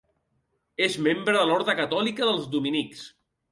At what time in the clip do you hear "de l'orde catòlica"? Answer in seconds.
1.37-2.33